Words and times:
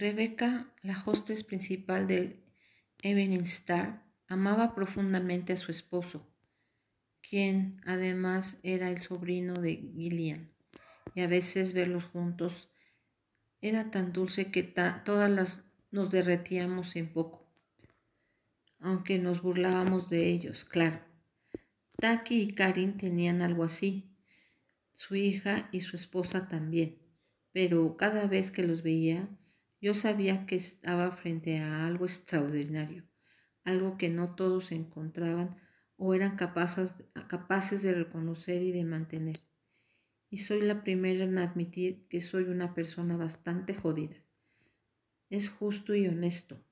Rebecca, 0.00 0.72
la 0.80 1.02
hostess 1.04 1.44
principal 1.44 2.06
del 2.06 2.42
Evening 3.02 3.42
Star, 3.42 4.02
amaba 4.28 4.74
profundamente 4.74 5.52
a 5.52 5.58
su 5.58 5.70
esposo, 5.70 6.26
quien 7.20 7.82
además 7.84 8.60
era 8.62 8.88
el 8.88 8.96
sobrino 8.96 9.52
de 9.52 9.76
Gillian, 9.76 10.50
y 11.14 11.20
a 11.20 11.26
veces 11.26 11.74
verlos 11.74 12.04
juntos 12.04 12.70
era 13.60 13.90
tan 13.90 14.14
dulce 14.14 14.50
que 14.50 14.62
todas 14.62 15.30
las 15.30 15.70
nos 15.90 16.10
derretíamos 16.10 16.96
en 16.96 17.12
poco, 17.12 17.46
aunque 18.78 19.18
nos 19.18 19.42
burlábamos 19.42 20.08
de 20.08 20.30
ellos, 20.30 20.64
claro. 20.64 21.00
Taki 21.98 22.40
y 22.40 22.54
Karin 22.54 22.96
tenían 22.96 23.42
algo 23.42 23.64
así, 23.64 24.16
su 24.94 25.14
hija 25.14 25.68
y 25.72 25.80
su 25.80 25.94
esposa 25.94 26.48
también, 26.48 26.96
pero 27.52 27.98
cada 27.98 28.26
vez 28.26 28.50
que 28.50 28.62
los 28.62 28.82
veía, 28.82 29.28
yo 29.80 29.94
sabía 29.94 30.46
que 30.46 30.56
estaba 30.56 31.10
frente 31.10 31.58
a 31.58 31.86
algo 31.86 32.04
extraordinario, 32.04 33.04
algo 33.64 33.96
que 33.96 34.10
no 34.10 34.34
todos 34.34 34.72
encontraban 34.72 35.56
o 35.96 36.14
eran 36.14 36.36
capaces, 36.36 36.94
de 37.82 37.94
reconocer 37.94 38.62
y 38.62 38.72
de 38.72 38.84
mantener. 38.84 39.38
Y 40.30 40.38
soy 40.38 40.62
la 40.62 40.82
primera 40.82 41.24
en 41.24 41.38
admitir 41.38 42.06
que 42.08 42.20
soy 42.20 42.44
una 42.44 42.74
persona 42.74 43.16
bastante 43.16 43.74
jodida. 43.74 44.16
Es 45.28 45.48
justo 45.48 45.94
y 45.94 46.06
honesto. 46.06 46.62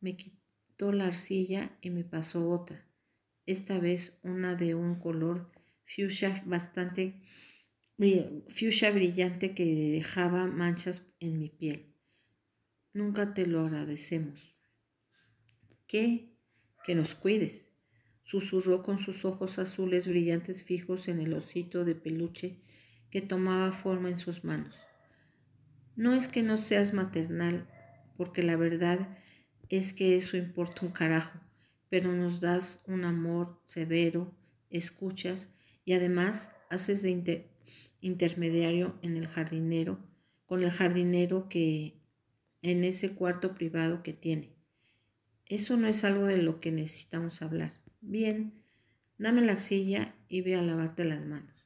Me 0.00 0.16
quitó 0.16 0.92
la 0.92 1.06
arcilla 1.06 1.78
y 1.80 1.90
me 1.90 2.04
pasó 2.04 2.50
otra, 2.50 2.86
esta 3.44 3.78
vez 3.78 4.18
una 4.22 4.54
de 4.54 4.74
un 4.74 4.96
color 4.96 5.50
fuchsia 5.84 6.42
bastante 6.46 7.22
fuchsia 8.48 8.90
brillante 8.90 9.54
que 9.54 9.64
dejaba 9.64 10.46
manchas 10.46 11.06
en 11.20 11.38
mi 11.38 11.48
piel. 11.48 11.95
Nunca 12.96 13.34
te 13.34 13.44
lo 13.44 13.60
agradecemos. 13.60 14.56
¿Qué? 15.86 16.32
Que 16.82 16.94
nos 16.94 17.14
cuides, 17.14 17.68
susurró 18.22 18.82
con 18.82 18.98
sus 18.98 19.26
ojos 19.26 19.58
azules 19.58 20.08
brillantes 20.08 20.62
fijos 20.62 21.08
en 21.08 21.20
el 21.20 21.34
osito 21.34 21.84
de 21.84 21.94
peluche 21.94 22.58
que 23.10 23.20
tomaba 23.20 23.72
forma 23.72 24.08
en 24.08 24.16
sus 24.16 24.44
manos. 24.44 24.80
No 25.94 26.14
es 26.14 26.26
que 26.26 26.42
no 26.42 26.56
seas 26.56 26.94
maternal, 26.94 27.68
porque 28.16 28.42
la 28.42 28.56
verdad 28.56 29.18
es 29.68 29.92
que 29.92 30.16
eso 30.16 30.38
importa 30.38 30.86
un 30.86 30.92
carajo, 30.92 31.38
pero 31.90 32.12
nos 32.12 32.40
das 32.40 32.82
un 32.86 33.04
amor 33.04 33.60
severo, 33.66 34.34
escuchas 34.70 35.52
y 35.84 35.92
además 35.92 36.50
haces 36.70 37.02
de 37.02 37.46
intermediario 38.00 38.98
en 39.02 39.18
el 39.18 39.26
jardinero, 39.26 39.98
con 40.46 40.62
el 40.62 40.70
jardinero 40.70 41.50
que 41.50 41.95
en 42.70 42.82
ese 42.82 43.14
cuarto 43.14 43.54
privado 43.54 44.02
que 44.02 44.12
tiene. 44.12 44.50
Eso 45.46 45.76
no 45.76 45.86
es 45.86 46.02
algo 46.02 46.26
de 46.26 46.38
lo 46.38 46.60
que 46.60 46.72
necesitamos 46.72 47.40
hablar. 47.40 47.72
Bien, 48.00 48.54
dame 49.18 49.42
la 49.42 49.52
arcilla 49.52 50.16
y 50.28 50.40
ve 50.40 50.56
a 50.56 50.62
lavarte 50.62 51.04
las 51.04 51.24
manos. 51.24 51.64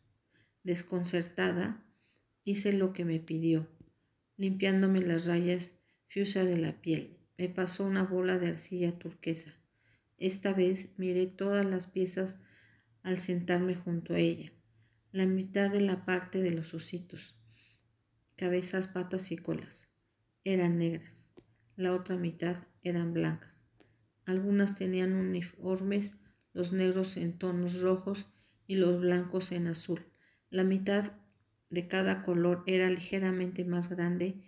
Desconcertada, 0.62 1.82
hice 2.44 2.74
lo 2.74 2.92
que 2.92 3.06
me 3.06 3.18
pidió, 3.18 3.66
limpiándome 4.36 5.00
las 5.00 5.24
rayas 5.24 5.72
fiusa 6.06 6.44
de 6.44 6.58
la 6.58 6.82
piel. 6.82 7.16
Me 7.38 7.48
pasó 7.48 7.86
una 7.86 8.02
bola 8.02 8.38
de 8.38 8.48
arcilla 8.48 8.98
turquesa. 8.98 9.54
Esta 10.18 10.52
vez 10.52 10.98
miré 10.98 11.26
todas 11.26 11.64
las 11.64 11.86
piezas 11.86 12.36
al 13.02 13.18
sentarme 13.18 13.74
junto 13.74 14.12
a 14.12 14.18
ella. 14.18 14.52
La 15.12 15.24
mitad 15.24 15.70
de 15.70 15.80
la 15.80 16.04
parte 16.04 16.42
de 16.42 16.50
los 16.50 16.74
ositos, 16.74 17.36
cabezas, 18.36 18.86
patas 18.86 19.32
y 19.32 19.38
colas, 19.38 19.89
eran 20.44 20.78
negras. 20.78 21.30
La 21.76 21.94
otra 21.94 22.16
mitad 22.16 22.66
eran 22.82 23.12
blancas. 23.12 23.60
Algunas 24.24 24.76
tenían 24.76 25.12
uniformes, 25.12 26.14
los 26.52 26.72
negros 26.72 27.16
en 27.16 27.38
tonos 27.38 27.80
rojos 27.80 28.30
y 28.66 28.76
los 28.76 29.00
blancos 29.00 29.52
en 29.52 29.66
azul. 29.66 30.06
La 30.50 30.64
mitad 30.64 31.12
de 31.70 31.88
cada 31.88 32.22
color 32.22 32.62
era 32.66 32.90
ligeramente 32.90 33.64
más 33.64 33.88
grande 33.88 34.42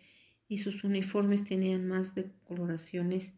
y 0.48 0.58
sus 0.58 0.84
uniformes 0.84 1.44
tenían 1.44 1.86
más 1.86 2.14
decoloraciones 2.14 3.34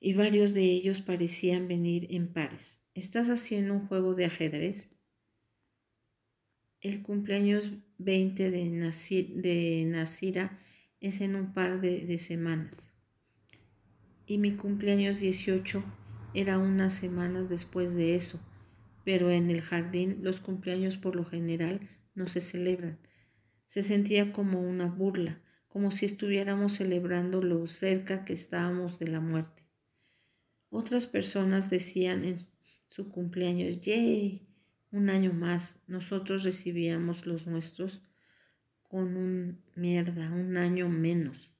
y 0.00 0.14
varios 0.14 0.52
de 0.52 0.62
ellos 0.62 1.00
parecían 1.00 1.68
venir 1.68 2.08
en 2.10 2.32
pares. 2.32 2.80
¿Estás 2.94 3.30
haciendo 3.30 3.74
un 3.74 3.86
juego 3.86 4.14
de 4.14 4.24
ajedrez? 4.24 4.90
El 6.80 7.02
cumpleaños 7.02 7.70
20 7.98 8.50
de, 8.50 8.70
de 9.36 9.84
Nasira 9.86 10.58
es 11.02 11.20
en 11.20 11.34
un 11.34 11.52
par 11.52 11.80
de, 11.80 12.16
semanas. 12.18 12.92
Y 14.24 14.38
mi 14.38 14.52
cumpleaños 14.54 15.18
18 15.18 15.84
era 16.32 16.58
unas 16.58 16.94
semanas 16.94 17.48
después 17.48 17.94
de 17.94 18.14
eso, 18.14 18.40
pero 19.04 19.30
en 19.30 19.50
el 19.50 19.60
jardín 19.60 20.20
los 20.22 20.40
cumpleaños 20.40 20.96
por 20.96 21.16
lo 21.16 21.24
general 21.24 21.80
no 22.14 22.28
se 22.28 22.40
celebran. 22.40 22.98
Se 23.66 23.82
sentía 23.82 24.32
como 24.32 24.60
una 24.60 24.86
burla, 24.86 25.42
como 25.68 25.90
si 25.90 26.06
estuviéramos 26.06 26.74
celebrando 26.74 27.42
lo 27.42 27.66
cerca 27.66 28.24
que 28.24 28.32
estábamos 28.32 29.00
de 29.00 29.08
la 29.08 29.20
muerte. 29.20 29.62
Otras 30.70 31.08
personas 31.08 31.68
decían 31.68 32.24
en 32.24 32.46
su 32.86 33.10
cumpleaños, 33.10 33.80
¡yay! 33.80 34.46
Un 34.92 35.10
año 35.10 35.32
más. 35.32 35.80
Nosotros 35.88 36.44
recibíamos 36.44 37.26
los 37.26 37.46
nuestros 37.46 38.02
con 38.92 39.16
un 39.16 39.62
mierda, 39.74 40.30
un 40.30 40.58
año 40.58 40.90
menos. 40.90 41.54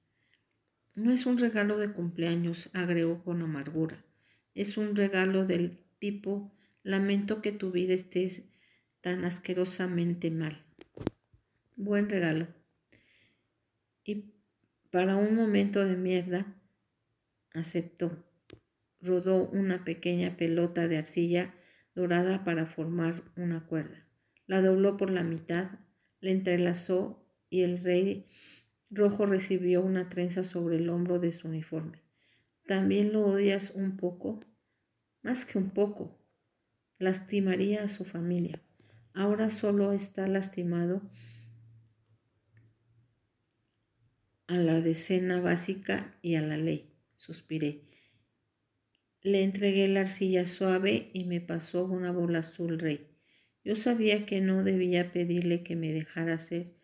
No 0.94 1.10
es 1.10 1.24
un 1.24 1.38
regalo 1.38 1.78
de 1.78 1.90
cumpleaños, 1.90 2.68
agregó 2.74 3.24
con 3.24 3.40
amargura. 3.40 4.04
Es 4.54 4.76
un 4.76 4.94
regalo 4.94 5.46
del 5.46 5.78
tipo, 5.98 6.52
lamento 6.82 7.40
que 7.40 7.50
tu 7.50 7.70
vida 7.70 7.94
estés 7.94 8.42
tan 9.00 9.24
asquerosamente 9.24 10.30
mal. 10.30 10.62
Buen 11.74 12.10
regalo 12.10 12.48
y 14.04 14.34
para 14.90 15.16
un 15.16 15.34
momento 15.34 15.86
de 15.86 15.96
mierda 15.96 16.44
aceptó. 17.54 18.22
Rodó 19.00 19.48
una 19.48 19.86
pequeña 19.86 20.36
pelota 20.36 20.86
de 20.86 20.98
arcilla 20.98 21.54
dorada 21.94 22.44
para 22.44 22.66
formar 22.66 23.22
una 23.36 23.66
cuerda. 23.66 24.06
La 24.46 24.60
dobló 24.60 24.98
por 24.98 25.08
la 25.08 25.24
mitad, 25.24 25.70
la 26.20 26.30
entrelazó 26.30 27.21
y 27.52 27.64
el 27.64 27.84
rey 27.84 28.24
rojo 28.88 29.26
recibió 29.26 29.82
una 29.82 30.08
trenza 30.08 30.42
sobre 30.42 30.76
el 30.76 30.88
hombro 30.88 31.18
de 31.18 31.32
su 31.32 31.48
uniforme. 31.48 32.00
¿También 32.66 33.12
lo 33.12 33.26
odias 33.26 33.72
un 33.74 33.98
poco? 33.98 34.40
Más 35.20 35.44
que 35.44 35.58
un 35.58 35.68
poco. 35.68 36.18
Lastimaría 36.98 37.84
a 37.84 37.88
su 37.88 38.06
familia. 38.06 38.62
Ahora 39.12 39.50
solo 39.50 39.92
está 39.92 40.26
lastimado 40.26 41.02
a 44.46 44.56
la 44.56 44.80
decena 44.80 45.42
básica 45.42 46.16
y 46.22 46.36
a 46.36 46.42
la 46.42 46.56
ley, 46.56 46.90
suspiré. 47.16 47.82
Le 49.20 49.42
entregué 49.42 49.88
la 49.88 50.00
arcilla 50.00 50.46
suave 50.46 51.10
y 51.12 51.24
me 51.24 51.42
pasó 51.42 51.84
una 51.84 52.12
bola 52.12 52.38
azul 52.38 52.78
rey. 52.78 53.10
Yo 53.62 53.76
sabía 53.76 54.24
que 54.24 54.40
no 54.40 54.64
debía 54.64 55.12
pedirle 55.12 55.62
que 55.62 55.76
me 55.76 55.92
dejara 55.92 56.38
ser 56.38 56.81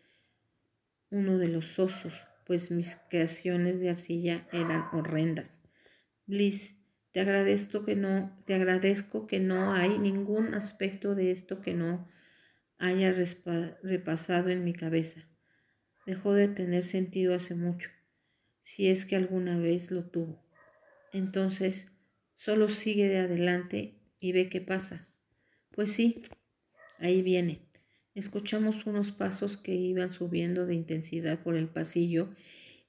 uno 1.09 1.37
de 1.37 1.47
los 1.49 1.79
osos, 1.79 2.23
pues 2.45 2.71
mis 2.71 2.97
creaciones 3.09 3.79
de 3.81 3.89
arcilla 3.89 4.47
eran 4.51 4.85
horrendas. 4.93 5.61
Bliss, 6.25 6.75
te 7.11 7.21
agradezco 7.21 7.83
que 7.83 7.95
no, 7.95 8.41
te 8.45 8.53
agradezco 8.53 9.27
que 9.27 9.39
no 9.39 9.73
hay 9.73 9.97
ningún 9.99 10.53
aspecto 10.53 11.15
de 11.15 11.31
esto 11.31 11.61
que 11.61 11.73
no 11.73 12.07
haya 12.77 13.13
repasado 13.83 14.49
en 14.49 14.63
mi 14.63 14.73
cabeza 14.73 15.29
dejó 16.09 16.33
de 16.33 16.47
tener 16.47 16.81
sentido 16.81 17.35
hace 17.35 17.53
mucho, 17.53 17.91
si 18.63 18.89
es 18.89 19.05
que 19.05 19.15
alguna 19.15 19.59
vez 19.59 19.91
lo 19.91 20.05
tuvo. 20.05 20.43
Entonces, 21.13 21.91
solo 22.35 22.67
sigue 22.67 23.07
de 23.07 23.19
adelante 23.19 24.01
y 24.19 24.31
ve 24.31 24.49
qué 24.49 24.59
pasa. 24.59 25.07
Pues 25.69 25.91
sí, 25.91 26.23
ahí 26.97 27.21
viene. 27.21 27.68
Escuchamos 28.15 28.85
unos 28.85 29.11
pasos 29.11 29.57
que 29.57 29.75
iban 29.75 30.11
subiendo 30.11 30.65
de 30.65 30.75
intensidad 30.75 31.41
por 31.41 31.55
el 31.55 31.69
pasillo 31.69 32.29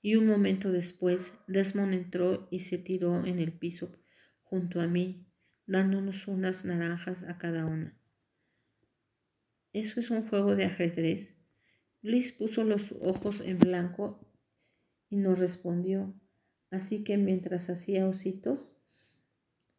y 0.03 0.17
un 0.17 0.27
momento 0.27 0.73
después 0.73 1.35
Desmond 1.47 1.95
entró 1.95 2.49
y 2.51 2.61
se 2.61 2.79
tiró 2.79 3.25
en 3.27 3.39
el 3.39 3.53
piso 3.53 3.93
junto 4.43 4.81
a 4.81 4.87
mí, 4.87 5.27
dándonos 5.67 6.27
unas 6.27 6.65
naranjas 6.65 7.23
a 7.23 7.39
cada 7.39 7.67
una. 7.67 7.97
¿Eso 9.73 10.01
es 10.01 10.11
un 10.11 10.27
juego 10.27 10.57
de 10.57 10.65
ajedrez? 10.65 11.37
Bliss 12.03 12.33
puso 12.33 12.65
los 12.65 12.93
ojos 13.01 13.41
en 13.41 13.59
blanco 13.59 14.27
y 15.09 15.17
nos 15.17 15.39
respondió. 15.39 16.15
Así 16.71 17.05
que 17.05 17.19
mientras 17.19 17.69
hacía 17.71 18.09
ositos 18.09 18.75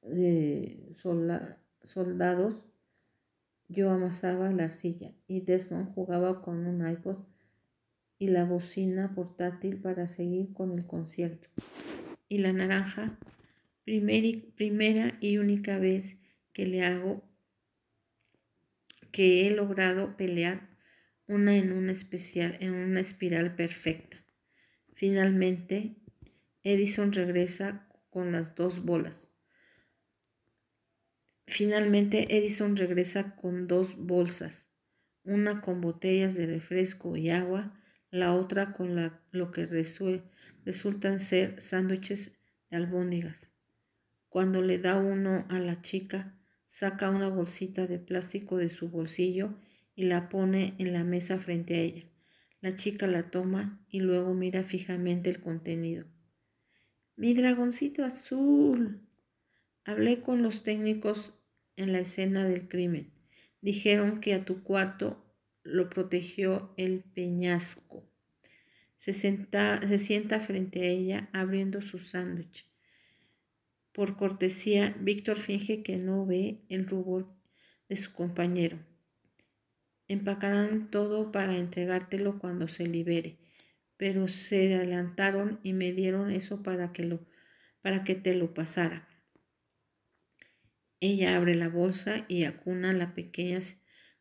de 0.02 0.96
soldados, 1.84 2.66
yo 3.72 3.90
amasaba 3.90 4.50
la 4.50 4.66
arcilla 4.66 5.14
y 5.28 5.42
Desmond 5.42 5.94
jugaba 5.94 6.42
con 6.42 6.66
un 6.68 6.88
iPod 6.88 7.20
y 8.20 8.28
la 8.28 8.46
bocina 8.46 9.16
portátil 9.16 9.78
para 9.78 10.08
seguir 10.08 10.54
con 10.54 10.78
el 10.78 10.86
concierto. 10.86 11.48
Y 12.30 12.38
la 12.38 12.54
naranja, 12.54 13.18
primera 13.84 15.18
y 15.20 15.38
única 15.38 15.80
vez 15.80 16.22
que 16.54 16.68
le 16.68 16.86
hago 16.86 17.24
que 19.12 19.48
he 19.48 19.52
logrado 19.52 20.16
pelear 20.18 20.70
una 21.28 21.56
en 21.56 21.72
una 21.72 21.92
especial, 21.92 22.58
en 22.60 22.74
una 22.74 23.00
espiral 23.00 23.56
perfecta. 23.56 24.18
Finalmente, 24.94 25.96
Edison 26.64 27.12
regresa 27.12 27.88
con 28.10 28.32
las 28.32 28.56
dos 28.56 28.84
bolas. 28.86 29.31
Finalmente, 31.48 32.38
Edison 32.38 32.78
regresa 32.78 33.36
con 33.36 33.68
dos 33.68 33.98
bolsas, 33.98 34.70
una 35.24 35.62
con 35.62 35.82
botellas 35.82 36.36
de 36.36 36.48
refresco 36.48 37.18
y 37.18 37.30
agua, 37.30 37.78
la 38.10 38.34
otra 38.34 38.74
con 38.74 38.96
lo 39.32 39.52
que 39.52 39.66
resultan 39.66 41.20
ser 41.20 41.62
sándwiches 41.62 42.40
de 42.70 42.78
albóndigas. 42.78 43.50
Cuando 44.30 44.62
le 44.62 44.80
da 44.80 44.98
uno 44.98 45.46
a 45.50 45.60
la 45.60 45.82
chica, 45.82 46.38
saca 46.68 47.10
una 47.10 47.28
bolsita 47.28 47.86
de 47.86 48.00
plástico 48.00 48.58
de 48.58 48.70
su 48.70 48.90
bolsillo 48.90 49.60
y 49.94 50.04
la 50.04 50.30
pone 50.30 50.74
en 50.78 50.94
la 50.94 51.04
mesa 51.04 51.38
frente 51.38 51.76
a 51.76 51.80
ella. 51.80 52.04
La 52.62 52.74
chica 52.76 53.08
la 53.08 53.30
toma 53.30 53.84
y 53.90 54.00
luego 54.00 54.34
mira 54.34 54.64
fijamente 54.64 55.30
el 55.30 55.42
contenido. 55.42 56.06
Mi 57.16 57.34
dragoncito 57.34 58.06
azul. 58.06 59.02
Hablé 59.84 60.22
con 60.22 60.44
los 60.44 60.64
técnicos 60.64 61.34
en 61.76 61.92
la 61.92 62.00
escena 62.00 62.46
del 62.46 62.68
crimen. 62.68 63.12
Dijeron 63.62 64.20
que 64.20 64.34
a 64.34 64.40
tu 64.40 64.64
cuarto 64.64 65.26
lo 65.64 65.90
protegió 65.90 66.74
el 66.78 67.02
peñasco. 67.02 68.08
Se, 68.96 69.14
se 69.14 69.98
sienta 69.98 70.40
frente 70.40 70.82
a 70.82 70.86
ella 70.86 71.30
abriendo 71.34 71.82
su 71.82 71.98
sándwich. 71.98 72.68
Por 73.92 74.16
cortesía, 74.16 74.96
Víctor 75.00 75.36
finge 75.36 75.84
que 75.84 75.98
no 75.98 76.26
ve 76.26 76.62
el 76.70 76.88
rubor 76.88 77.34
de 77.90 77.98
su 77.98 78.14
compañero. 78.14 78.80
Empacarán 80.08 80.92
todo 80.92 81.32
para 81.32 81.58
entregártelo 81.58 82.38
cuando 82.38 82.68
se 82.68 82.86
libere, 82.86 83.38
pero 83.98 84.28
se 84.28 84.76
adelantaron 84.76 85.60
y 85.64 85.74
me 85.74 85.92
dieron 85.92 86.32
eso 86.32 86.64
para 86.64 86.94
que, 86.94 87.04
lo, 87.04 87.26
para 87.82 88.04
que 88.04 88.16
te 88.16 88.36
lo 88.36 88.54
pasara. 88.54 89.08
Ella 91.02 91.36
abre 91.36 91.56
la 91.56 91.68
bolsa 91.68 92.26
y 92.30 92.46
acuna 92.46 92.92
a 92.92 92.94
la 92.94 93.14
pequeña 93.14 93.60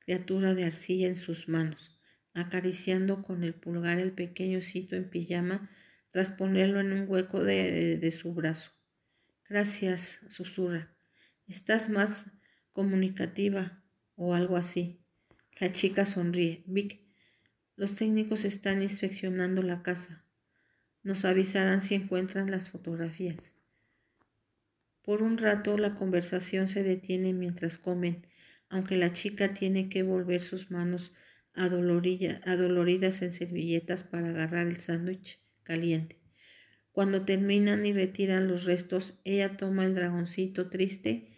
criatura 0.01 0.57
de 0.57 0.65
arcilla 0.65 1.07
en 1.07 1.17
sus 1.17 1.49
manos, 1.49 2.01
acariciando 2.35 3.23
con 3.23 3.45
el 3.45 3.55
pulgar 3.55 4.01
el 4.01 4.13
pequeño 4.13 4.61
cito 4.63 4.97
en 4.97 5.09
pijama 5.09 5.71
tras 6.11 6.33
ponerlo 6.33 6.81
en 6.81 6.93
un 6.93 7.09
hueco 7.09 7.45
de 7.45 8.11
su 8.11 8.35
brazo. 8.35 8.73
Gracias, 9.49 10.25
susurra. 10.29 10.97
Estás 11.47 11.91
más 11.91 12.31
comunicativa 12.73 13.85
o 14.17 14.35
algo 14.35 14.57
así. 14.57 15.05
La 15.61 15.71
chica 15.71 16.07
sonríe. 16.07 16.63
Vic, 16.67 17.03
los 17.77 17.95
técnicos 17.95 18.45
están 18.45 18.81
inspeccionando 18.81 19.63
la 19.63 19.83
casa. 19.83 20.25
Nos 21.03 21.25
avisarán 21.25 21.81
si 21.81 21.95
encuentran 21.95 22.51
las 22.51 22.71
fotografías. 22.71 23.55
Por 25.11 25.25
un 25.25 25.39
rato 25.39 25.77
la 25.77 25.97
conversación 25.97 26.69
se 26.69 26.85
detiene 26.85 27.33
mientras 27.33 27.79
comen, 27.79 28.29
aunque 28.69 28.95
la 28.95 29.13
chica 29.13 29.53
tiene 29.53 29.89
que 29.89 30.05
volver 30.05 30.41
sus 30.41 30.71
manos 30.71 31.15
adoloridas 31.53 33.23
en 33.23 33.33
servilletas 33.33 34.05
para 34.05 34.29
agarrar 34.29 34.69
el 34.69 34.77
sándwich 34.77 35.43
caliente. 35.65 36.21
Cuando 36.93 37.25
terminan 37.25 37.85
y 37.87 37.93
retiran 37.93 38.47
los 38.47 38.67
restos, 38.67 39.15
ella 39.25 39.57
toma 39.57 39.85
el 39.85 39.95
dragoncito 39.95 40.71
triste 40.71 41.33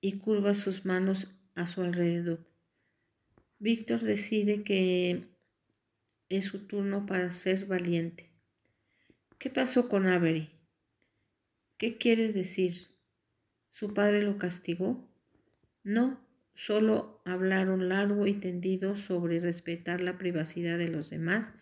y 0.00 0.18
curva 0.18 0.54
sus 0.54 0.84
manos 0.84 1.36
a 1.54 1.68
su 1.68 1.82
alrededor. 1.82 2.44
Víctor 3.60 4.00
decide 4.00 4.64
que 4.64 5.28
es 6.30 6.46
su 6.46 6.66
turno 6.66 7.06
para 7.06 7.30
ser 7.30 7.66
valiente. 7.66 8.32
¿Qué 9.38 9.50
pasó 9.50 9.88
con 9.88 10.08
Avery? 10.08 10.59
¿Qué 11.80 11.96
quieres 11.96 12.34
decir? 12.34 12.88
¿Su 13.70 13.94
padre 13.94 14.22
lo 14.22 14.36
castigó? 14.36 15.08
No, 15.82 16.22
solo 16.52 17.22
hablaron 17.24 17.88
largo 17.88 18.26
y 18.26 18.34
tendido 18.34 18.98
sobre 18.98 19.40
respetar 19.40 20.02
la 20.02 20.18
privacidad 20.18 20.76
de 20.76 20.88
los 20.88 21.08
demás 21.08 21.52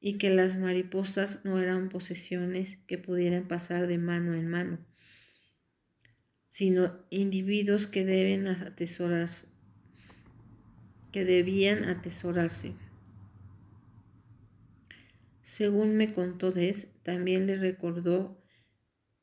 y 0.00 0.18
que 0.18 0.30
las 0.30 0.56
mariposas 0.56 1.44
no 1.44 1.60
eran 1.60 1.88
posesiones 1.88 2.78
que 2.88 2.98
pudieran 2.98 3.46
pasar 3.46 3.86
de 3.86 3.96
mano 3.96 4.34
en 4.34 4.48
mano, 4.48 4.84
sino 6.48 6.98
individuos 7.08 7.86
que 7.86 8.04
deben 8.04 8.48
atesorarse, 8.48 9.46
que 11.12 11.24
debían 11.24 11.84
atesorarse. 11.84 12.74
Según 15.42 15.96
me 15.96 16.12
contó 16.12 16.50
Des, 16.50 16.98
también 17.04 17.46
le 17.46 17.54
recordó 17.54 18.42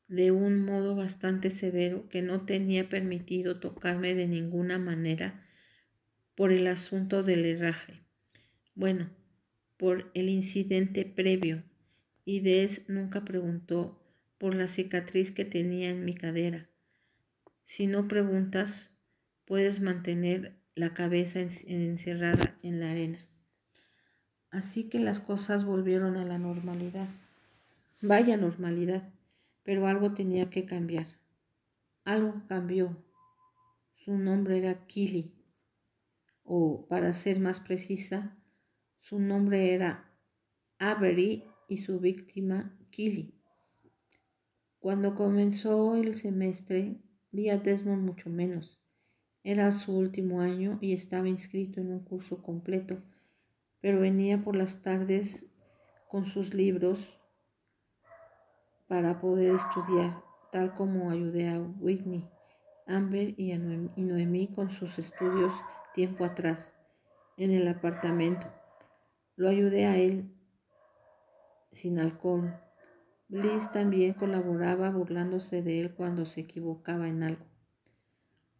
de 0.08 0.30
un 0.30 0.64
modo 0.64 0.94
bastante 0.94 1.50
severo 1.50 2.08
que 2.08 2.22
no 2.22 2.46
tenía 2.46 2.88
permitido 2.88 3.58
tocarme 3.58 4.14
de 4.14 4.28
ninguna 4.28 4.78
manera 4.78 5.44
por 6.34 6.52
el 6.52 6.66
asunto 6.66 7.22
del 7.22 7.44
herraje. 7.44 7.94
Bueno, 8.74 9.10
por 9.76 10.10
el 10.14 10.28
incidente 10.28 11.04
previo 11.04 11.64
y 12.24 12.40
Des 12.40 12.88
nunca 12.88 13.24
preguntó 13.24 14.00
por 14.38 14.54
la 14.54 14.68
cicatriz 14.68 15.30
que 15.30 15.44
tenía 15.44 15.90
en 15.90 16.04
mi 16.04 16.14
cadera. 16.14 16.68
Si 17.62 17.86
no 17.86 18.06
preguntas, 18.06 18.90
puedes 19.44 19.80
mantener 19.80 20.54
la 20.74 20.92
cabeza 20.92 21.40
encerrada 21.40 22.58
en 22.62 22.80
la 22.80 22.90
arena. 22.90 23.18
Así 24.50 24.84
que 24.84 25.00
las 25.00 25.20
cosas 25.20 25.64
volvieron 25.64 26.16
a 26.16 26.24
la 26.24 26.38
normalidad. 26.38 27.08
Vaya 28.02 28.36
normalidad, 28.36 29.08
pero 29.66 29.88
algo 29.88 30.14
tenía 30.14 30.48
que 30.48 30.64
cambiar. 30.64 31.08
Algo 32.04 32.44
cambió. 32.46 33.04
Su 33.94 34.16
nombre 34.16 34.58
era 34.58 34.86
Kili, 34.86 35.34
o 36.44 36.86
para 36.86 37.12
ser 37.12 37.40
más 37.40 37.58
precisa, 37.58 38.38
su 38.98 39.18
nombre 39.18 39.74
era 39.74 40.16
Avery 40.78 41.44
y 41.68 41.78
su 41.78 41.98
víctima 41.98 42.78
Killy. 42.90 43.34
Cuando 44.78 45.16
comenzó 45.16 45.96
el 45.96 46.14
semestre, 46.14 47.02
vi 47.32 47.50
a 47.50 47.58
Desmond 47.58 48.04
mucho 48.04 48.30
menos. 48.30 48.80
Era 49.42 49.72
su 49.72 49.96
último 49.96 50.42
año 50.42 50.78
y 50.80 50.92
estaba 50.92 51.28
inscrito 51.28 51.80
en 51.80 51.90
un 51.90 52.04
curso 52.04 52.40
completo, 52.40 53.02
pero 53.80 53.98
venía 54.00 54.44
por 54.44 54.54
las 54.54 54.82
tardes 54.82 55.56
con 56.08 56.24
sus 56.24 56.54
libros 56.54 57.18
para 58.88 59.20
poder 59.20 59.54
estudiar, 59.54 60.22
tal 60.50 60.74
como 60.74 61.10
ayudé 61.10 61.48
a 61.48 61.60
Whitney, 61.60 62.28
Amber 62.86 63.34
y 63.36 63.52
a 63.52 63.58
Noemí 63.58 64.48
con 64.48 64.70
sus 64.70 64.98
estudios 64.98 65.52
tiempo 65.92 66.24
atrás 66.24 66.78
en 67.36 67.50
el 67.50 67.66
apartamento. 67.68 68.46
Lo 69.36 69.48
ayudé 69.48 69.86
a 69.86 69.96
él 69.96 70.32
sin 71.72 71.98
alcohol. 71.98 72.58
Bliss 73.28 73.70
también 73.70 74.14
colaboraba 74.14 74.90
burlándose 74.90 75.62
de 75.62 75.80
él 75.80 75.94
cuando 75.94 76.24
se 76.26 76.42
equivocaba 76.42 77.08
en 77.08 77.22
algo 77.22 77.44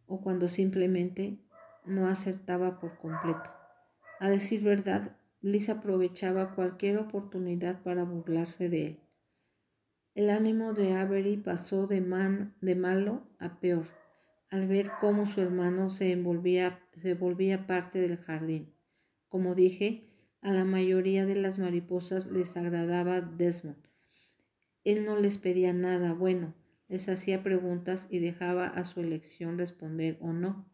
o 0.07 0.21
cuando 0.21 0.47
simplemente 0.47 1.37
no 1.85 2.07
acertaba 2.07 2.79
por 2.79 2.97
completo. 2.97 3.51
A 4.19 4.29
decir 4.29 4.63
verdad, 4.63 5.15
Bliss 5.41 5.69
aprovechaba 5.69 6.55
cualquier 6.55 6.97
oportunidad 6.97 7.81
para 7.83 8.03
burlarse 8.03 8.69
de 8.69 8.87
él. 8.87 8.99
El 10.17 10.31
ánimo 10.31 10.73
de 10.73 10.93
Avery 10.93 11.37
pasó 11.37 11.85
de, 11.85 12.01
malo 12.01 13.21
a 13.37 13.59
peor 13.59 13.85
al 14.49 14.67
ver 14.67 14.89
cómo 14.99 15.27
su 15.27 15.41
hermano 15.41 15.91
se, 15.91 16.11
envolvía, 16.11 16.79
volvía 17.19 17.67
parte 17.67 18.01
del 18.01 18.17
jardín. 18.17 18.73
Como 19.29 19.53
dije, 19.53 20.09
a 20.41 20.53
la 20.53 20.65
mayoría 20.65 21.27
de 21.27 21.35
las 21.35 21.59
mariposas 21.59 22.31
les 22.31 22.57
agradaba 22.57 23.21
Desmond. 23.21 23.77
Él 24.83 25.05
no 25.05 25.19
les 25.19 25.37
pedía 25.37 25.71
nada 25.71 26.13
bueno, 26.13 26.55
les 26.87 27.09
hacía 27.09 27.43
preguntas 27.43 28.07
y 28.09 28.17
dejaba 28.17 28.65
a 28.65 28.85
su 28.85 29.01
elección 29.01 29.59
responder 29.59 30.17
o 30.19 30.33
no. 30.33 30.67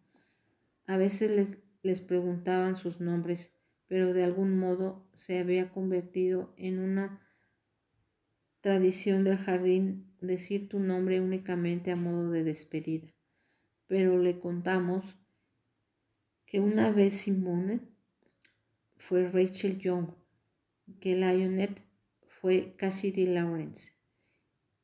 A 0.87 0.95
veces 0.95 1.59
les 1.81 1.99
preguntaban 1.99 2.77
sus 2.77 3.01
nombres, 3.01 3.51
pero 3.87 4.13
de 4.13 4.23
algún 4.23 4.57
modo 4.57 5.05
se 5.13 5.37
había 5.37 5.69
convertido 5.69 6.53
en 6.55 6.79
una 6.79 7.19
tradición 8.63 9.25
del 9.25 9.35
jardín 9.35 10.15
decir 10.21 10.69
tu 10.69 10.79
nombre 10.79 11.19
únicamente 11.19 11.91
a 11.91 11.97
modo 11.97 12.31
de 12.31 12.45
despedida. 12.45 13.13
Pero 13.87 14.17
le 14.17 14.39
contamos 14.39 15.17
que 16.45 16.61
una 16.61 16.89
vez 16.89 17.11
Simone 17.11 17.81
fue 18.95 19.29
Rachel 19.29 19.79
Young, 19.79 20.11
que 21.01 21.13
Lionel 21.17 21.75
fue 22.25 22.73
Cassidy 22.77 23.25
Lawrence, 23.25 23.91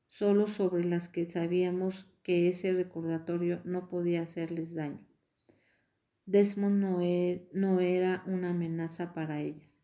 solo 0.07 0.47
sobre 0.47 0.83
las 0.83 1.07
que 1.07 1.29
sabíamos 1.31 2.05
que 2.21 2.49
ese 2.49 2.73
recordatorio 2.73 3.61
no 3.63 3.87
podía 3.87 4.23
hacerles 4.23 4.75
daño. 4.75 5.07
Desmond 6.25 6.81
no, 6.81 7.01
e, 7.01 7.47
no 7.53 7.79
era 7.79 8.23
una 8.27 8.49
amenaza 8.49 9.13
para 9.13 9.39
ellas. 9.39 9.79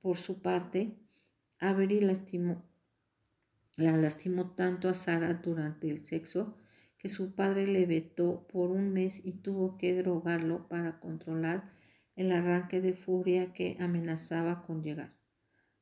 Por 0.00 0.16
su 0.16 0.40
parte, 0.40 0.96
Avery 1.58 2.00
lastimó, 2.00 2.71
la 3.76 3.96
lastimó 3.96 4.50
tanto 4.50 4.88
a 4.88 4.94
Sara 4.94 5.34
durante 5.34 5.88
el 5.88 6.04
sexo 6.04 6.56
que 6.98 7.08
su 7.08 7.34
padre 7.34 7.66
le 7.66 7.86
vetó 7.86 8.46
por 8.46 8.70
un 8.70 8.92
mes 8.92 9.20
y 9.24 9.32
tuvo 9.32 9.76
que 9.76 9.94
drogarlo 9.94 10.68
para 10.68 11.00
controlar 11.00 11.72
el 12.14 12.30
arranque 12.30 12.80
de 12.80 12.92
furia 12.92 13.52
que 13.52 13.76
amenazaba 13.80 14.62
con 14.62 14.82
llegar. 14.82 15.12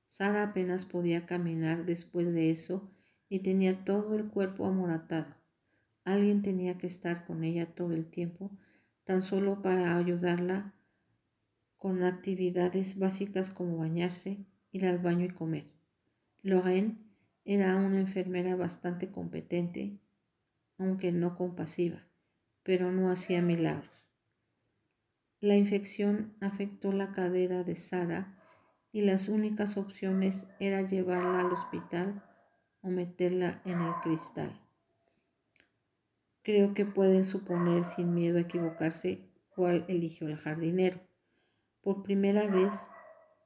Sara 0.06 0.44
apenas 0.44 0.86
podía 0.86 1.26
caminar 1.26 1.84
después 1.84 2.32
de 2.32 2.50
eso 2.50 2.90
y 3.28 3.40
tenía 3.40 3.84
todo 3.84 4.16
el 4.16 4.28
cuerpo 4.28 4.66
amoratado. 4.66 5.34
Alguien 6.04 6.42
tenía 6.42 6.78
que 6.78 6.86
estar 6.86 7.26
con 7.26 7.44
ella 7.44 7.66
todo 7.74 7.92
el 7.92 8.06
tiempo, 8.06 8.50
tan 9.04 9.20
solo 9.20 9.62
para 9.62 9.96
ayudarla 9.96 10.74
con 11.76 12.02
actividades 12.02 12.98
básicas 12.98 13.50
como 13.50 13.78
bañarse, 13.78 14.44
ir 14.72 14.86
al 14.86 14.98
baño 14.98 15.26
y 15.26 15.30
comer. 15.30 15.66
Lorraine 16.42 17.09
era 17.44 17.76
una 17.76 18.00
enfermera 18.00 18.56
bastante 18.56 19.10
competente 19.10 19.98
aunque 20.80 21.12
no 21.12 21.36
compasiva, 21.36 21.98
pero 22.62 22.90
no 22.90 23.10
hacía 23.10 23.42
milagros. 23.42 23.90
La 25.40 25.56
infección 25.56 26.34
afectó 26.40 26.92
la 26.92 27.12
cadera 27.12 27.64
de 27.64 27.74
Sara 27.74 28.38
y 28.90 29.02
las 29.02 29.28
únicas 29.28 29.76
opciones 29.76 30.46
era 30.58 30.80
llevarla 30.82 31.40
al 31.40 31.52
hospital 31.52 32.24
o 32.82 32.88
meterla 32.88 33.60
en 33.66 33.80
el 33.80 33.92
cristal. 34.02 34.58
Creo 36.42 36.72
que 36.72 36.86
pueden 36.86 37.24
suponer 37.24 37.84
sin 37.84 38.14
miedo 38.14 38.38
a 38.38 38.42
equivocarse 38.42 39.28
cuál 39.50 39.84
eligió 39.88 40.28
el 40.28 40.36
jardinero. 40.36 40.98
Por 41.82 42.02
primera 42.02 42.46
vez 42.46 42.88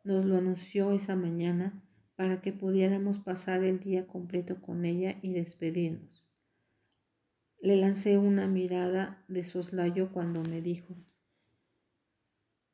nos 0.04 0.24
lo 0.24 0.36
anunció 0.36 0.92
esa 0.92 1.16
mañana 1.16 1.83
para 2.16 2.40
que 2.40 2.52
pudiéramos 2.52 3.18
pasar 3.18 3.64
el 3.64 3.80
día 3.80 4.06
completo 4.06 4.60
con 4.60 4.84
ella 4.84 5.18
y 5.22 5.32
despedirnos. 5.32 6.24
Le 7.60 7.76
lancé 7.76 8.18
una 8.18 8.46
mirada 8.46 9.24
de 9.28 9.42
soslayo 9.42 10.12
cuando 10.12 10.42
me 10.42 10.60
dijo, 10.60 10.94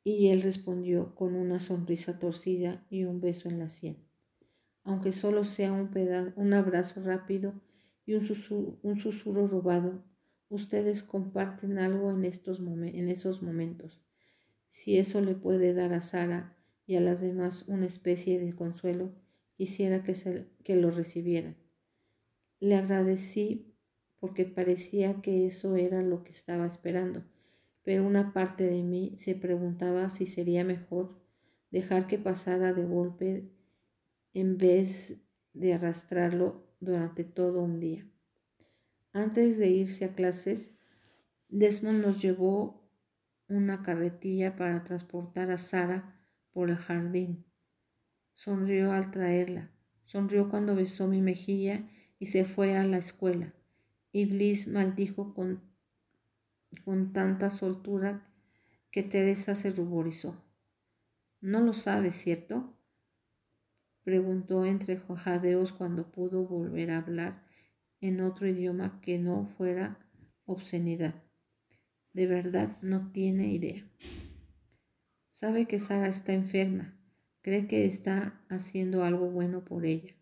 y 0.03 0.29
él 0.29 0.41
respondió 0.41 1.15
con 1.15 1.35
una 1.35 1.59
sonrisa 1.59 2.19
torcida 2.19 2.85
y 2.89 3.03
un 3.03 3.21
beso 3.21 3.49
en 3.49 3.59
la 3.59 3.69
sien. 3.69 3.97
Aunque 4.83 5.11
solo 5.11 5.45
sea 5.45 5.71
un, 5.71 5.91
un 6.35 6.53
abrazo 6.53 7.01
rápido 7.01 7.53
y 8.05 8.15
un 8.15 8.21
susurro, 8.25 9.47
robado, 9.47 10.03
ustedes 10.49 11.03
comparten 11.03 11.77
algo 11.77 12.09
en, 12.11 12.25
estos 12.25 12.59
en 12.59 13.09
esos 13.09 13.43
momentos. 13.43 14.01
Si 14.67 14.97
eso 14.97 15.21
le 15.21 15.35
puede 15.35 15.73
dar 15.73 15.93
a 15.93 16.01
Sara 16.01 16.57
y 16.87 16.95
a 16.95 17.01
las 17.01 17.21
demás 17.21 17.65
una 17.67 17.85
especie 17.85 18.39
de 18.39 18.53
consuelo, 18.53 19.13
quisiera 19.61 20.01
que, 20.01 20.47
que 20.63 20.75
lo 20.75 20.89
recibieran. 20.89 21.55
Le 22.59 22.73
agradecí 22.73 23.75
porque 24.19 24.43
parecía 24.43 25.21
que 25.21 25.45
eso 25.45 25.75
era 25.75 26.01
lo 26.01 26.23
que 26.23 26.31
estaba 26.31 26.65
esperando, 26.65 27.23
pero 27.83 28.03
una 28.03 28.33
parte 28.33 28.63
de 28.63 28.81
mí 28.81 29.13
se 29.17 29.35
preguntaba 29.35 30.09
si 30.09 30.25
sería 30.25 30.63
mejor 30.63 31.15
dejar 31.69 32.07
que 32.07 32.17
pasara 32.17 32.73
de 32.73 32.85
golpe 32.85 33.51
en 34.33 34.57
vez 34.57 35.27
de 35.53 35.75
arrastrarlo 35.75 36.65
durante 36.79 37.23
todo 37.23 37.61
un 37.61 37.79
día. 37.79 38.09
Antes 39.13 39.59
de 39.59 39.67
irse 39.69 40.05
a 40.05 40.15
clases, 40.15 40.73
Desmond 41.49 42.03
nos 42.03 42.19
llevó 42.19 42.89
una 43.47 43.83
carretilla 43.83 44.55
para 44.55 44.83
transportar 44.83 45.51
a 45.51 45.59
Sara 45.59 46.19
por 46.51 46.71
el 46.71 46.77
jardín. 46.77 47.45
Sonrió 48.33 48.91
al 48.91 49.11
traerla, 49.11 49.71
sonrió 50.05 50.49
cuando 50.49 50.75
besó 50.75 51.07
mi 51.07 51.21
mejilla 51.21 51.87
y 52.19 52.27
se 52.27 52.45
fue 52.45 52.77
a 52.77 52.83
la 52.85 52.97
escuela. 52.97 53.53
Iblis 54.11 54.67
maldijo 54.67 55.33
con, 55.33 55.61
con 56.83 57.13
tanta 57.13 57.49
soltura 57.49 58.27
que 58.91 59.03
Teresa 59.03 59.55
se 59.55 59.71
ruborizó. 59.71 60.43
No 61.39 61.61
lo 61.61 61.73
sabes, 61.73 62.15
¿cierto? 62.15 62.77
Preguntó 64.03 64.65
entre 64.65 64.97
jadeos 64.97 65.73
cuando 65.73 66.11
pudo 66.11 66.45
volver 66.47 66.91
a 66.91 66.97
hablar 66.97 67.45
en 68.01 68.21
otro 68.21 68.47
idioma 68.47 68.99
que 69.01 69.19
no 69.19 69.45
fuera 69.57 69.99
obscenidad. 70.45 71.15
De 72.13 72.27
verdad 72.27 72.77
no 72.81 73.11
tiene 73.11 73.53
idea. 73.53 73.87
Sabe 75.29 75.65
que 75.65 75.79
Sara 75.79 76.07
está 76.07 76.33
enferma. 76.33 76.97
Cree 77.41 77.67
que 77.67 77.85
está 77.85 78.39
haciendo 78.49 79.03
algo 79.03 79.29
bueno 79.29 79.65
por 79.65 79.85
ella. 79.85 80.13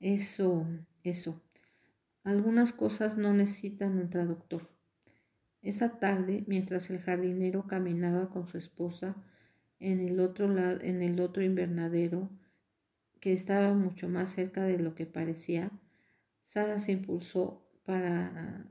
Eso, 0.00 0.66
eso. 1.02 1.40
Algunas 2.24 2.72
cosas 2.72 3.18
no 3.18 3.34
necesitan 3.34 3.98
un 3.98 4.08
traductor. 4.08 4.68
Esa 5.60 5.98
tarde, 5.98 6.44
mientras 6.46 6.90
el 6.90 7.00
jardinero 7.00 7.66
caminaba 7.66 8.30
con 8.30 8.46
su 8.46 8.58
esposa 8.58 9.14
en 9.78 10.00
el 10.00 10.20
otro, 10.20 10.48
lado, 10.48 10.80
en 10.80 11.02
el 11.02 11.20
otro 11.20 11.42
invernadero, 11.42 12.30
que 13.20 13.32
estaba 13.32 13.74
mucho 13.74 14.08
más 14.08 14.30
cerca 14.30 14.64
de 14.64 14.78
lo 14.78 14.94
que 14.94 15.06
parecía, 15.06 15.70
Sara 16.40 16.78
se 16.80 16.92
impulsó 16.92 17.68
para 17.84 18.66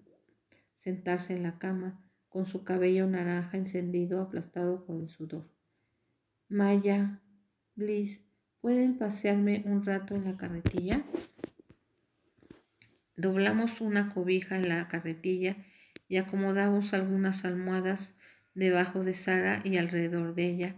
sentarse 0.76 1.34
en 1.34 1.44
la 1.44 1.58
cama, 1.58 2.02
con 2.28 2.46
su 2.46 2.64
cabello 2.64 3.08
naranja 3.08 3.58
encendido 3.58 4.22
aplastado 4.22 4.86
por 4.86 5.00
el 5.00 5.10
sudor. 5.10 5.50
Maya, 6.50 7.22
Bliss, 7.76 8.22
¿pueden 8.60 8.98
pasearme 8.98 9.64
un 9.66 9.86
rato 9.86 10.16
en 10.16 10.26
la 10.26 10.36
carretilla? 10.36 11.04
Doblamos 13.16 13.80
una 13.82 14.10
cobija 14.10 14.58
en 14.58 14.68
la 14.68 14.88
carretilla 14.88 15.56
y 16.08 16.18
acomodamos 16.18 16.94
algunas 16.94 17.46
almohadas 17.46 18.14
debajo 18.56 19.04
de 19.04 19.14
Sara 19.14 19.62
y 19.64 19.78
alrededor 19.78 20.36
de 20.36 20.50
ella 20.50 20.76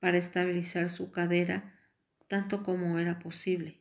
para 0.00 0.16
estabilizar 0.16 0.88
su 0.88 1.10
cadera 1.10 1.74
tanto 2.26 2.62
como 2.62 2.98
era 2.98 3.18
posible. 3.18 3.80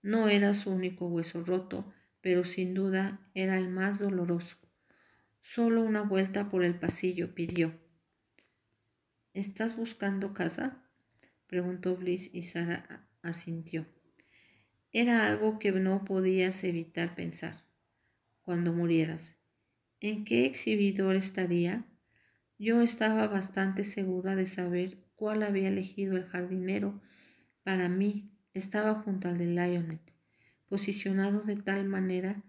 No 0.00 0.28
era 0.28 0.54
su 0.54 0.70
único 0.70 1.06
hueso 1.06 1.44
roto, 1.44 1.92
pero 2.20 2.44
sin 2.44 2.74
duda 2.74 3.20
era 3.34 3.58
el 3.58 3.68
más 3.68 3.98
doloroso. 3.98 4.56
Solo 5.40 5.82
una 5.82 6.02
vuelta 6.02 6.48
por 6.48 6.64
el 6.64 6.78
pasillo 6.78 7.34
pidió. 7.34 7.78
¿Estás 9.34 9.76
buscando 9.76 10.32
casa? 10.32 10.83
Preguntó 11.46 11.96
Bliss 11.96 12.30
y 12.32 12.42
Sara 12.42 13.08
asintió. 13.22 13.86
Era 14.92 15.26
algo 15.26 15.58
que 15.58 15.72
no 15.72 16.04
podías 16.04 16.62
evitar 16.64 17.14
pensar. 17.14 17.54
Cuando 18.42 18.72
murieras, 18.72 19.38
¿en 20.00 20.24
qué 20.24 20.46
exhibidor 20.46 21.16
estaría? 21.16 21.86
Yo 22.58 22.80
estaba 22.80 23.26
bastante 23.26 23.84
segura 23.84 24.36
de 24.36 24.46
saber 24.46 24.98
cuál 25.14 25.42
había 25.42 25.68
elegido 25.68 26.16
el 26.16 26.24
jardinero. 26.24 27.00
Para 27.62 27.88
mí 27.88 28.30
estaba 28.52 28.94
junto 29.02 29.28
al 29.28 29.38
de 29.38 29.46
Lionel, 29.46 30.00
posicionado 30.68 31.42
de 31.42 31.56
tal 31.56 31.86
manera 31.86 32.44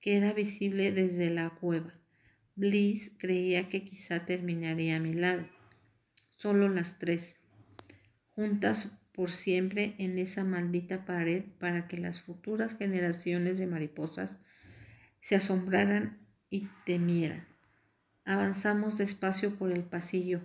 que 0.00 0.16
era 0.16 0.32
visible 0.32 0.92
desde 0.92 1.30
la 1.30 1.50
cueva. 1.50 1.94
Bliss 2.54 3.14
creía 3.18 3.68
que 3.68 3.84
quizá 3.84 4.24
terminaría 4.24 4.96
a 4.96 5.00
mi 5.00 5.12
lado. 5.12 5.46
Solo 6.28 6.68
las 6.68 6.98
tres, 6.98 7.39
juntas 8.40 8.98
por 9.12 9.30
siempre 9.30 9.94
en 9.98 10.16
esa 10.16 10.44
maldita 10.44 11.04
pared 11.04 11.44
para 11.58 11.86
que 11.86 11.98
las 11.98 12.22
futuras 12.22 12.74
generaciones 12.74 13.58
de 13.58 13.66
mariposas 13.66 14.38
se 15.20 15.36
asombraran 15.36 16.26
y 16.48 16.68
temieran. 16.86 17.46
Avanzamos 18.24 18.96
despacio 18.96 19.56
por 19.56 19.72
el 19.72 19.82
pasillo. 19.82 20.40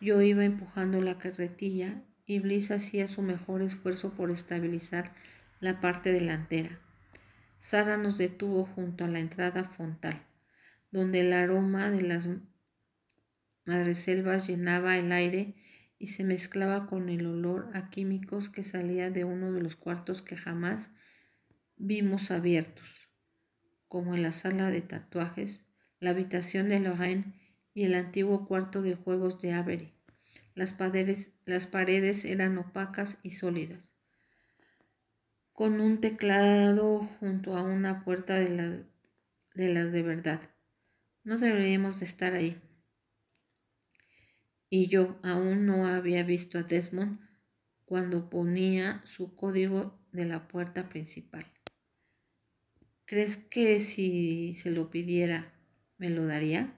Yo 0.00 0.22
iba 0.22 0.46
empujando 0.46 1.02
la 1.02 1.18
carretilla 1.18 2.02
y 2.24 2.38
Bliss 2.38 2.70
hacía 2.70 3.06
su 3.06 3.20
mejor 3.20 3.60
esfuerzo 3.60 4.14
por 4.14 4.30
estabilizar 4.30 5.12
la 5.60 5.82
parte 5.82 6.10
delantera. 6.10 6.80
Sara 7.58 7.98
nos 7.98 8.16
detuvo 8.16 8.64
junto 8.64 9.04
a 9.04 9.08
la 9.08 9.20
entrada 9.20 9.64
frontal, 9.64 10.22
donde 10.90 11.20
el 11.20 11.34
aroma 11.34 11.90
de 11.90 12.00
las 12.00 12.30
madreselvas 13.66 14.48
llenaba 14.48 14.96
el 14.96 15.12
aire 15.12 15.54
y 16.04 16.06
se 16.06 16.22
mezclaba 16.22 16.86
con 16.86 17.08
el 17.08 17.24
olor 17.24 17.70
a 17.72 17.88
químicos 17.88 18.50
que 18.50 18.62
salía 18.62 19.10
de 19.10 19.24
uno 19.24 19.52
de 19.52 19.62
los 19.62 19.74
cuartos 19.74 20.20
que 20.20 20.36
jamás 20.36 20.90
vimos 21.78 22.30
abiertos, 22.30 23.08
como 23.88 24.14
en 24.14 24.22
la 24.22 24.30
sala 24.30 24.68
de 24.68 24.82
tatuajes, 24.82 25.64
la 26.00 26.10
habitación 26.10 26.68
de 26.68 26.78
Lorraine 26.78 27.32
y 27.72 27.84
el 27.84 27.94
antiguo 27.94 28.46
cuarto 28.46 28.82
de 28.82 28.96
juegos 28.96 29.40
de 29.40 29.54
Avery. 29.54 29.94
Las 30.54 30.74
paredes, 30.74 31.32
las 31.46 31.72
eran 32.26 32.58
opacas 32.58 33.18
y 33.22 33.30
sólidas, 33.30 33.94
con 35.54 35.80
un 35.80 36.02
teclado 36.02 36.98
junto 37.18 37.56
a 37.56 37.62
una 37.62 38.04
puerta 38.04 38.38
de 38.38 38.50
las 38.50 38.80
de, 39.54 39.72
la 39.72 39.86
de 39.86 40.02
verdad. 40.02 40.42
No 41.22 41.38
deberíamos 41.38 42.00
de 42.00 42.04
estar 42.04 42.34
ahí 42.34 42.60
y 44.74 44.88
yo 44.88 45.16
aún 45.22 45.66
no 45.66 45.86
había 45.86 46.24
visto 46.24 46.58
a 46.58 46.64
Desmond 46.64 47.20
cuando 47.84 48.28
ponía 48.28 49.02
su 49.04 49.36
código 49.36 49.96
de 50.10 50.24
la 50.24 50.48
puerta 50.48 50.88
principal. 50.88 51.46
¿Crees 53.04 53.36
que 53.36 53.78
si 53.78 54.52
se 54.54 54.72
lo 54.72 54.90
pidiera, 54.90 55.52
me 55.96 56.10
lo 56.10 56.26
daría? 56.26 56.74